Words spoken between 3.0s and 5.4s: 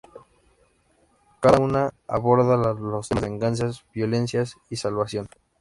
temas de venganza, violencia y salvación.